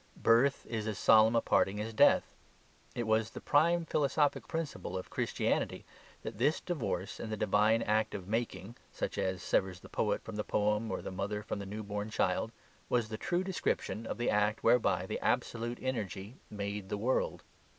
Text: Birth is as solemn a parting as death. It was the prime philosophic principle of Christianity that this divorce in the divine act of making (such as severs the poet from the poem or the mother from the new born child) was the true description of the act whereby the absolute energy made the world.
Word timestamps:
Birth 0.17 0.65
is 0.65 0.87
as 0.87 0.97
solemn 0.97 1.35
a 1.35 1.41
parting 1.41 1.79
as 1.79 1.93
death. 1.93 2.33
It 2.95 3.05
was 3.05 3.29
the 3.29 3.39
prime 3.39 3.85
philosophic 3.85 4.47
principle 4.47 4.97
of 4.97 5.11
Christianity 5.11 5.85
that 6.23 6.39
this 6.39 6.59
divorce 6.59 7.19
in 7.19 7.29
the 7.29 7.37
divine 7.37 7.83
act 7.83 8.15
of 8.15 8.27
making 8.27 8.77
(such 8.91 9.19
as 9.19 9.43
severs 9.43 9.81
the 9.81 9.89
poet 9.89 10.23
from 10.23 10.37
the 10.37 10.43
poem 10.43 10.89
or 10.89 11.03
the 11.03 11.11
mother 11.11 11.43
from 11.43 11.59
the 11.59 11.67
new 11.67 11.83
born 11.83 12.09
child) 12.09 12.51
was 12.89 13.09
the 13.09 13.15
true 13.17 13.43
description 13.43 14.07
of 14.07 14.17
the 14.17 14.31
act 14.31 14.63
whereby 14.63 15.05
the 15.05 15.19
absolute 15.19 15.77
energy 15.79 16.37
made 16.49 16.89
the 16.89 16.97
world. 16.97 17.43